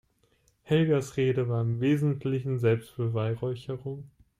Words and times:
Helgas 0.63 1.15
Rede 1.15 1.47
war 1.47 1.61
im 1.61 1.79
Wesentlichen 1.79 2.57
Selbstbeweihräucherung. 2.57 4.09